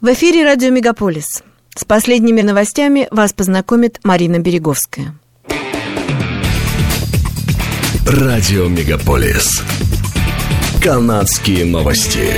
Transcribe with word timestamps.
В 0.00 0.10
эфире 0.14 0.46
радио 0.46 0.70
«Мегаполис». 0.70 1.42
С 1.76 1.84
последними 1.84 2.40
новостями 2.40 3.06
вас 3.10 3.34
познакомит 3.34 4.00
Марина 4.02 4.38
Береговская. 4.38 5.14
Радио 8.06 8.68
«Мегаполис». 8.68 9.62
Канадские 10.82 11.66
новости. 11.66 12.32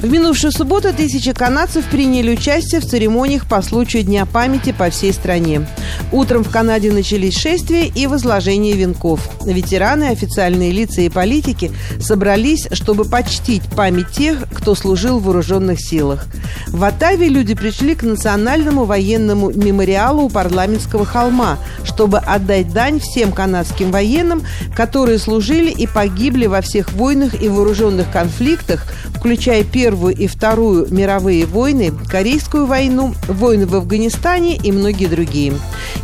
В 0.00 0.10
минувшую 0.10 0.50
субботу 0.50 0.94
тысячи 0.94 1.34
канадцев 1.34 1.84
приняли 1.84 2.32
участие 2.32 2.80
в 2.80 2.86
церемониях 2.86 3.46
по 3.46 3.60
случаю 3.60 4.02
Дня 4.02 4.24
памяти 4.24 4.72
по 4.72 4.88
всей 4.88 5.12
стране. 5.12 5.68
Утром 6.12 6.44
в 6.44 6.50
Канаде 6.50 6.92
начались 6.92 7.38
шествия 7.38 7.86
и 7.86 8.06
возложение 8.06 8.74
венков. 8.74 9.26
Ветераны, 9.46 10.10
официальные 10.10 10.70
лица 10.70 11.00
и 11.00 11.08
политики 11.08 11.72
собрались, 12.00 12.68
чтобы 12.72 13.06
почтить 13.06 13.62
память 13.74 14.10
тех, 14.10 14.44
кто 14.52 14.74
служил 14.74 15.18
в 15.18 15.24
вооруженных 15.24 15.80
силах. 15.80 16.26
В 16.68 16.84
Оттаве 16.84 17.28
люди 17.28 17.54
пришли 17.54 17.94
к 17.94 18.02
национальному 18.02 18.84
военному 18.84 19.50
мемориалу 19.52 20.24
у 20.24 20.28
парламентского 20.28 21.06
холма, 21.06 21.58
чтобы 21.82 22.18
отдать 22.18 22.72
дань 22.72 23.00
всем 23.00 23.32
канадским 23.32 23.90
военным, 23.90 24.42
которые 24.76 25.18
служили 25.18 25.70
и 25.70 25.86
погибли 25.86 26.44
во 26.44 26.60
всех 26.60 26.92
войнах 26.92 27.40
и 27.40 27.48
вооруженных 27.48 28.10
конфликтах, 28.12 28.86
включая 29.22 29.62
Первую 29.62 30.16
и 30.16 30.26
Вторую 30.26 30.92
мировые 30.92 31.46
войны, 31.46 31.92
Корейскую 32.10 32.66
войну, 32.66 33.14
войны 33.28 33.66
в 33.66 33.76
Афганистане 33.76 34.56
и 34.56 34.72
многие 34.72 35.06
другие. 35.06 35.52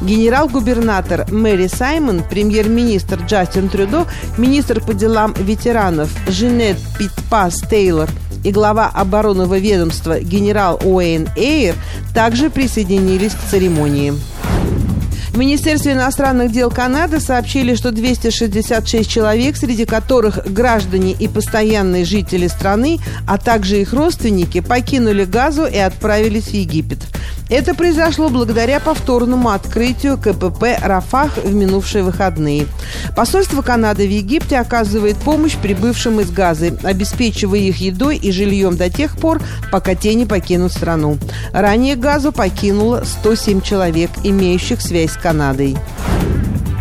Генерал-губернатор 0.01 1.27
Мэри 1.33 1.67
Саймон, 1.67 2.23
премьер-министр 2.23 3.19
Джастин 3.27 3.71
Трюдо, 3.71 4.07
министр 4.37 4.81
по 4.81 4.95
делам 4.95 5.35
ветеранов 5.37 6.11
Женет 6.29 6.77
Питпас 6.97 7.61
Тейлор 7.69 8.09
и 8.45 8.53
глава 8.53 8.87
оборонного 8.87 9.59
ведомства 9.59 10.21
генерал 10.21 10.79
Уэйн 10.85 11.29
Эйр 11.37 11.75
также 12.15 12.51
присоединились 12.51 13.33
к 13.33 13.51
церемонии. 13.51 14.15
В 15.39 15.41
Министерстве 15.41 15.93
иностранных 15.93 16.51
дел 16.51 16.69
Канады 16.69 17.21
сообщили, 17.21 17.77
что 17.77 17.93
266 17.93 19.09
человек, 19.09 19.57
среди 19.57 19.85
которых 19.85 20.45
граждане 20.53 21.13
и 21.13 21.29
постоянные 21.29 22.05
жители 22.05 22.49
страны, 22.49 22.99
а 23.25 23.39
также 23.39 23.81
их 23.81 23.93
родственники, 23.93 24.59
покинули 24.59 25.25
Газу 25.25 25.65
и 25.65 25.77
отправились 25.77 26.49
в 26.49 26.55
Египет. 26.55 26.99
Это 27.51 27.75
произошло 27.75 28.29
благодаря 28.29 28.79
повторному 28.79 29.49
открытию 29.49 30.19
КПП 30.19 30.79
«Рафах» 30.83 31.39
в 31.39 31.55
минувшие 31.55 32.05
выходные. 32.05 32.67
Посольство 33.17 33.63
Канады 33.63 34.07
в 34.07 34.11
Египте 34.11 34.59
оказывает 34.59 35.17
помощь 35.17 35.57
прибывшим 35.57 36.21
из 36.21 36.31
Газы, 36.31 36.77
обеспечивая 36.83 37.61
их 37.61 37.79
едой 37.79 38.19
и 38.19 38.33
жильем 38.33 38.77
до 38.77 38.91
тех 38.91 39.17
пор, 39.17 39.41
пока 39.73 39.95
те 39.95 40.15
не 40.15 40.27
покинут 40.27 40.73
страну. 40.73 41.17
Ранее 41.53 41.97
Газу 41.97 42.33
покинуло 42.33 43.05
107 43.05 43.63
человек, 43.63 44.11
имеющих 44.25 44.83
связь 44.83 45.13
с 45.13 45.17
Канадой. 45.29 45.77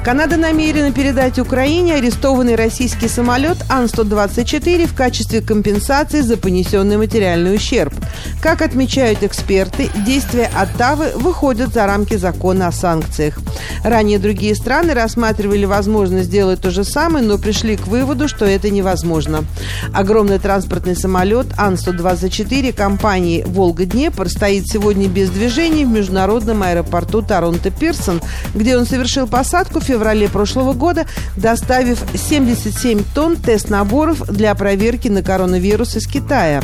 Канада 0.07 0.37
намерена 0.37 0.93
передать 0.93 1.37
Украине 1.37 1.95
арестованный 1.95 2.55
российский 2.55 3.09
самолет 3.09 3.57
Ан-124 3.67 4.87
в 4.87 4.95
качестве 4.95 5.41
компенсации 5.41 6.21
за 6.21 6.37
понесенный 6.37 6.95
материальный 6.95 7.53
ущерб. 7.53 7.93
Как 8.41 8.61
отмечают 8.61 9.23
эксперты, 9.23 9.89
действия 10.05 10.49
Оттавы 10.55 11.11
выходят 11.15 11.73
за 11.73 11.85
рамки 11.85 12.15
закона 12.15 12.67
о 12.67 12.71
санкциях. 12.71 13.37
Ранее 13.83 14.17
другие 14.17 14.55
страны 14.55 14.93
рассматривали 14.93 15.65
возможность 15.65 16.27
сделать 16.27 16.61
то 16.61 16.71
же 16.71 16.85
самое, 16.85 17.25
но 17.25 17.37
пришли 17.37 17.75
к 17.75 17.87
выводу, 17.87 18.29
что 18.29 18.45
это 18.45 18.69
невозможно. 18.69 19.43
Огромный 19.93 20.39
транспортный 20.39 20.95
самолет 20.95 21.47
Ан-124 21.57 22.71
компании 22.71 23.43
«Волга-Днепр» 23.45 24.29
стоит 24.29 24.69
сегодня 24.69 25.09
без 25.09 25.29
движения 25.29 25.85
в 25.85 25.89
международном 25.89 26.63
аэропорту 26.63 27.21
Торонто-Пирсон, 27.21 28.21
где 28.55 28.77
он 28.77 28.85
совершил 28.85 29.27
посадку 29.27 29.81
в 29.81 29.83
феврале 29.97 30.29
прошлого 30.29 30.73
года, 30.73 31.07
доставив 31.35 31.99
77 32.15 33.03
тонн 33.15 33.35
тест-наборов 33.35 34.27
для 34.27 34.53
проверки 34.53 35.07
на 35.07 35.23
коронавирус 35.23 35.95
из 35.95 36.05
Китая. 36.05 36.61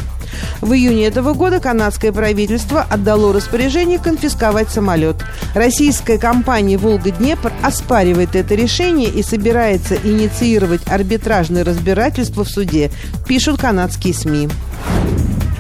В 0.62 0.74
июне 0.74 1.06
этого 1.08 1.34
года 1.34 1.60
канадское 1.60 2.12
правительство 2.12 2.86
отдало 2.90 3.34
распоряжение 3.34 4.00
конфисковать 4.00 4.70
самолет. 4.70 5.16
Российская 5.56 6.18
компания 6.18 6.78
«Волга-Днепр» 6.78 7.52
оспаривает 7.64 8.36
это 8.36 8.54
решение 8.56 9.10
и 9.10 9.24
собирается 9.24 9.96
инициировать 9.96 10.82
арбитражное 10.88 11.64
разбирательство 11.64 12.44
в 12.44 12.50
суде, 12.50 12.92
пишут 13.28 13.60
канадские 13.60 14.14
СМИ. 14.14 14.50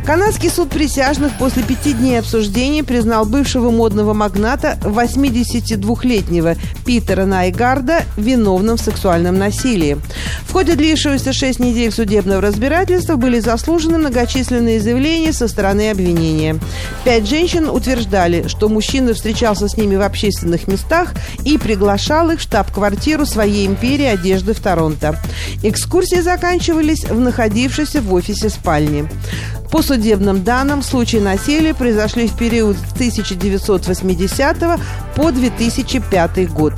Канадский 0.06 0.50
суд 0.50 0.70
присяжных 0.70 1.38
после 1.38 1.64
пяти 1.64 1.94
дней 1.94 2.20
обсуждения 2.20 2.84
признал 2.84 3.26
бывшего 3.26 3.72
модного 3.72 4.14
магната 4.14 4.78
82-летнего 4.82 6.56
Питера 6.86 7.26
Найгарда 7.26 8.04
виновным 8.18 8.76
в 8.76 8.82
сексуальном 8.82 9.38
насилии. 9.38 9.98
В 10.46 10.52
ходе 10.52 10.76
длившегося 10.76 11.32
шесть 11.32 11.60
недель 11.62 11.92
судебного 11.92 12.42
разбирательства 12.42 13.16
были 13.16 13.40
заслужены 13.40 13.98
многочисленные 13.98 14.82
заявления 14.82 15.32
со 15.32 15.48
стороны 15.48 15.90
обвинения. 15.90 16.60
Пять 17.06 17.26
женщин 17.26 17.70
утверждали, 17.70 18.50
что 18.50 18.68
мужчина 18.68 19.14
встречался 19.14 19.70
с 19.70 19.78
ними 19.78 19.96
в 19.96 20.02
общественных 20.02 20.68
местах 20.68 21.14
и 21.46 21.58
приглашал 21.58 22.30
их 22.30 22.40
в 22.40 22.44
штаб-квартиру 22.44 23.26
своей 23.26 23.66
империи 23.66 24.06
одежды 24.06 24.54
в 24.54 24.60
Торонто. 24.60 25.18
Экскурсии 25.64 26.20
заканчивались 26.20 27.06
в 27.06 27.18
находившейся 27.18 28.02
в 28.02 28.14
офисе 28.14 28.50
спальне. 28.50 29.08
По 29.74 29.82
судебным 29.82 30.44
данным, 30.44 30.84
случаи 30.84 31.18
насилия 31.18 31.74
произошли 31.74 32.28
в 32.28 32.38
период 32.38 32.78
с 32.78 32.94
1980 32.94 34.56
по 35.16 35.32
2005 35.32 36.52
год. 36.52 36.74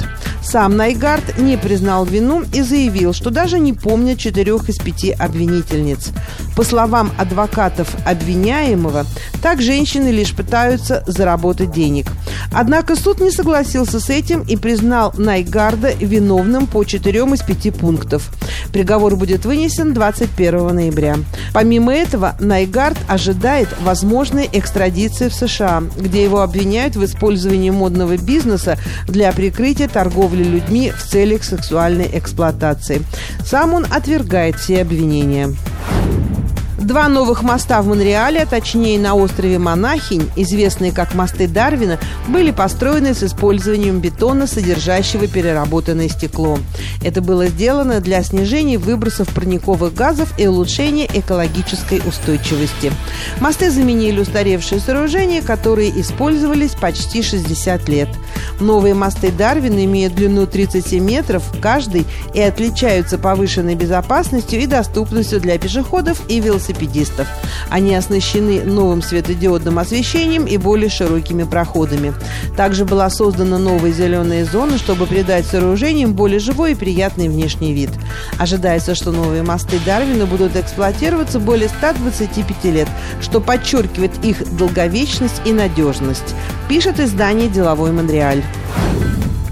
Сам 0.46 0.78
Найгард 0.78 1.40
не 1.40 1.58
признал 1.58 2.06
вину 2.06 2.44
и 2.54 2.62
заявил, 2.62 3.14
что 3.14 3.32
даже 3.32 3.58
не 3.58 3.74
помнит 3.74 4.20
четырех 4.20 4.70
из 4.70 4.78
пяти 4.78 5.12
обвинительниц. 5.12 6.12
По 6.56 6.64
словам 6.64 7.12
адвокатов 7.18 7.90
обвиняемого, 8.06 9.06
так 9.42 9.62
женщины 9.62 10.10
лишь 10.10 10.36
пытаются 10.36 11.04
заработать 11.08 11.72
денег. 11.72 12.12
Однако 12.54 12.96
суд 12.96 13.20
не 13.22 13.32
согласился 13.32 14.00
с 14.00 14.10
этим 14.10 14.42
и 14.42 14.56
признал 14.56 15.14
Найгарда 15.18 15.94
виновным 15.94 16.68
по 16.68 16.84
четырем 16.84 17.34
из 17.34 17.42
пяти 17.42 17.72
пунктов. 17.72 18.32
Приговор 18.72 19.16
будет 19.16 19.46
вынесен 19.46 19.94
21 19.94 20.76
ноября. 20.76 21.18
Помимо 21.54 21.94
этого, 21.94 22.36
Найгард 22.40 22.98
ожидает 23.08 23.70
возможной 23.82 24.48
экстрадиции 24.52 25.28
в 25.30 25.34
США, 25.34 25.84
где 25.98 26.24
его 26.24 26.42
обвиняют 26.42 26.96
в 26.96 27.04
использовании 27.04 27.72
модного 27.72 28.16
бизнеса 28.26 28.78
для 29.08 29.32
прикрытия 29.32 29.88
торговли 29.88 30.44
людьми 30.44 30.92
в 30.92 31.04
целях 31.04 31.44
сексуальной 31.44 32.10
эксплуатации. 32.14 33.02
Сам 33.46 33.74
он 33.74 33.86
отвергает 33.92 34.56
все 34.58 34.82
обвинения. 34.82 35.54
Два 36.86 37.08
новых 37.08 37.42
моста 37.42 37.82
в 37.82 37.88
Монреале, 37.88 38.44
а 38.44 38.46
точнее 38.46 39.00
на 39.00 39.16
острове 39.16 39.58
Монахинь, 39.58 40.30
известные 40.36 40.92
как 40.92 41.16
мосты 41.16 41.48
Дарвина, 41.48 41.98
были 42.28 42.52
построены 42.52 43.16
с 43.16 43.24
использованием 43.24 44.02
бетона, 44.02 44.46
содержащего 44.46 45.26
переработанное 45.26 46.10
стекло. 46.10 46.60
Это 47.04 47.24
было 47.24 47.48
сделано 47.48 48.02
для 48.02 48.22
снижения 48.22 48.78
выбросов 48.78 49.34
парниковых 49.34 49.96
газов 49.96 50.32
и 50.38 50.46
улучшения 50.46 51.08
экологической 51.12 52.04
устойчивости. 52.08 52.92
Мосты 53.42 53.72
заменили 53.72 54.20
устаревшие 54.20 54.80
сооружения, 54.80 55.42
которые 55.42 55.90
использовались 56.00 56.76
почти 56.76 57.24
60 57.24 57.90
лет. 57.90 58.10
Новые 58.60 58.94
мосты 58.94 59.32
Дарвина 59.32 59.86
имеют 59.86 60.14
длину 60.14 60.46
37 60.46 61.04
метров 61.04 61.44
каждый 61.60 62.06
и 62.36 62.42
отличаются 62.42 63.18
повышенной 63.18 63.74
безопасностью 63.74 64.62
и 64.62 64.68
доступностью 64.68 65.42
для 65.42 65.58
пешеходов 65.58 66.22
и 66.28 66.40
велосипедистов 66.40 66.75
велосипедистов. 66.76 67.28
Они 67.70 67.96
оснащены 67.96 68.64
новым 68.64 69.02
светодиодным 69.02 69.80
освещением 69.80 70.46
и 70.46 70.58
более 70.58 70.90
широкими 70.90 71.44
проходами. 71.44 72.14
Также 72.56 72.86
была 72.86 73.10
создана 73.10 73.58
новая 73.58 73.92
зеленая 73.92 74.46
зона, 74.46 74.78
чтобы 74.78 75.06
придать 75.06 75.46
сооружениям 75.46 76.14
более 76.14 76.40
живой 76.40 76.74
и 76.74 76.76
приятный 76.76 77.30
внешний 77.30 77.74
вид. 77.74 77.90
Ожидается, 78.38 78.96
что 78.96 79.12
новые 79.12 79.44
мосты 79.44 79.80
Дарвина 79.86 80.26
будут 80.26 80.56
эксплуатироваться 80.56 81.40
более 81.40 81.70
125 81.70 82.66
лет, 82.66 82.88
что 83.22 83.40
подчеркивает 83.40 84.12
их 84.24 84.58
долговечность 84.58 85.42
и 85.46 85.52
надежность, 85.52 86.36
пишет 86.70 87.00
издание 87.00 87.50
«Деловой 87.50 87.92
Монреаль». 87.92 88.44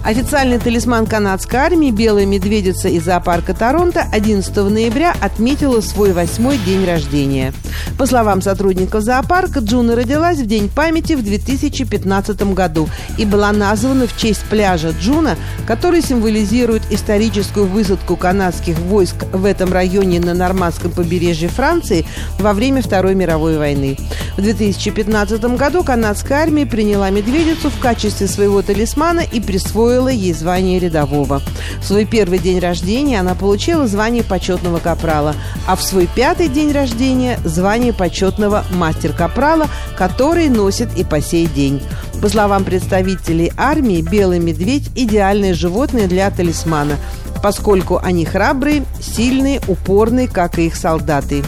Официальный 0.04 0.60
талисман 0.60 1.06
канадской 1.06 1.62
армии 1.62 1.90
«Белая 1.90 2.26
медведица» 2.26 2.90
из 2.90 3.06
зоопарка 3.06 3.54
Торонто 3.54 4.06
11 4.12 4.54
ноября 4.58 5.16
отметила 5.22 5.80
свой 5.80 6.12
восьмой 6.12 6.58
день 6.58 6.86
рождения. 6.86 7.54
По 7.98 8.06
словам 8.06 8.42
сотрудников 8.42 9.04
зоопарка, 9.04 9.62
Джуна 9.62 9.96
родилась 9.96 10.40
в 10.40 10.46
День 10.46 10.68
памяти 10.68 11.14
в 11.14 11.24
2015 11.24 12.54
году 12.54 12.90
и 13.18 13.26
была 13.26 13.54
названа 13.54 14.06
в 14.06 14.18
честь 14.18 14.44
пляжа 14.50 14.90
Джуна, 14.90 15.38
который 15.66 16.02
символизирует 16.02 16.84
историческую 16.90 17.66
высадку 17.66 18.18
канадских 18.18 18.78
войск 18.80 19.16
в 19.32 19.46
этом 19.46 19.72
районе 19.72 20.20
на 20.20 20.34
нормандском 20.34 20.92
побережье 20.92 21.48
Франции 21.48 22.06
во 22.40 22.52
время 22.52 22.82
Второй 22.82 23.16
мировой 23.16 23.58
войны. 23.58 23.98
В 24.36 24.42
2015 24.42 25.42
году 25.56 25.84
канадская 25.84 26.42
армия 26.42 26.66
приняла 26.66 27.10
медведицу 27.10 27.70
в 27.70 27.80
качестве 27.80 28.28
своего 28.28 28.62
талисмана 28.62 29.22
и 29.22 29.40
присвоила 29.40 29.93
присвоила 29.94 30.10
ей 30.10 30.34
звание 30.34 30.80
рядового. 30.80 31.42
В 31.80 31.86
свой 31.86 32.06
первый 32.06 32.40
день 32.40 32.60
рождения 32.60 33.20
она 33.20 33.36
получила 33.36 33.88
звание 33.88 34.24
почетного 34.24 34.80
капрала, 34.80 35.36
а 35.68 35.76
в 35.76 35.84
свой 35.84 36.08
пятый 36.08 36.48
день 36.48 36.72
рождения– 36.72 37.40
звание 37.46 37.94
почетного 37.94 38.64
мастер-капрала, 38.72 39.68
который 39.98 40.50
носит 40.50 40.90
и 40.98 41.04
по 41.04 41.22
сей 41.22 41.46
день. 41.46 41.82
По 42.22 42.30
словам 42.30 42.64
представителей 42.64 43.52
армии, 43.56 44.02
белый 44.02 44.40
медведь– 44.40 44.90
идеальное 44.96 45.54
животное 45.54 46.08
для 46.08 46.30
талисмана, 46.32 46.98
поскольку 47.44 48.00
они 48.02 48.26
храбрые, 48.26 48.84
сильные, 49.00 49.62
упорные, 49.68 50.28
как 50.28 50.58
и 50.58 50.68
их 50.68 50.76
солдаты. 50.76 51.44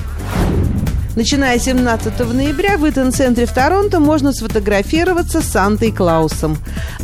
Начиная 1.16 1.58
с 1.58 1.64
17 1.64 2.20
ноября 2.34 2.78
в 2.78 2.90
Итан-центре 2.90 3.46
в 3.46 3.54
Торонто 3.54 4.02
можно 4.02 4.34
сфотографироваться 4.34 5.40
с 5.40 5.46
Сантой 5.46 5.94
Клаусом. 5.94 6.58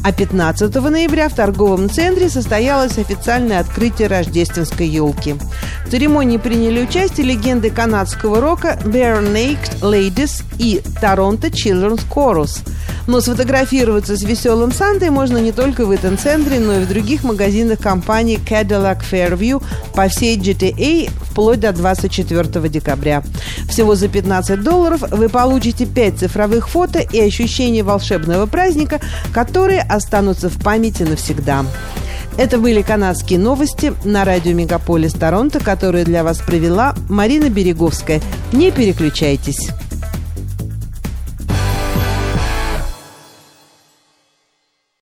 А 0.04 0.12
15 0.12 0.75
ноября 0.75 1.30
в 1.30 1.34
торговом 1.34 1.90
центре 1.90 2.28
состоялось 2.28 2.98
официальное 2.98 3.62
открытие 3.62 4.10
рождественской 4.10 4.90
елки. 4.90 5.36
В 5.86 5.92
церемонии 5.92 6.36
приняли 6.36 6.81
участие 6.81 7.25
легенды 7.25 7.69
канадского 7.69 8.42
рока 8.42 8.78
Bare 8.84 9.24
Naked 9.24 9.80
Ladies 9.80 10.44
и 10.60 10.81
Торонто 11.00 11.48
Children's 11.48 12.02
Chorus. 12.10 12.68
Но 13.07 13.21
сфотографироваться 13.21 14.15
с 14.15 14.24
веселым 14.24 14.71
Сантой 14.71 15.09
можно 15.09 15.38
не 15.38 15.51
только 15.51 15.86
в 15.86 15.95
Итан-центре, 15.95 16.59
но 16.59 16.80
и 16.80 16.86
в 16.86 16.88
других 16.88 17.24
магазинах 17.24 17.80
компании 17.80 18.39
Cadillac 18.39 19.01
Fairview 19.09 19.63
по 19.94 20.07
всей 20.07 20.38
GTA 20.38 21.09
вплоть 21.31 21.59
до 21.59 21.71
24 21.71 22.69
декабря. 22.69 23.24
Всего 23.69 23.95
за 23.95 24.07
15 24.07 24.62
долларов 24.62 25.01
вы 25.09 25.30
получите 25.30 25.86
5 25.86 26.19
цифровых 26.19 26.69
фото 26.69 27.00
и 27.00 27.19
ощущение 27.19 27.83
волшебного 27.83 28.45
праздника, 28.45 29.00
которые 29.33 29.81
останутся 29.81 30.50
в 30.50 30.62
памяти 30.62 31.04
навсегда. 31.04 31.65
Это 32.38 32.57
были 32.57 32.81
канадские 32.81 33.39
новости 33.39 33.94
на 34.06 34.24
радио 34.24 34.54
Мегаполис 34.54 35.13
Торонто, 35.13 35.59
которые 35.59 36.06
для 36.06 36.24
вас 36.24 36.39
провела 36.39 36.95
Марина 37.09 37.50
Береговская. 37.50 38.21
Не 38.54 38.71
переключайтесь. 38.71 39.69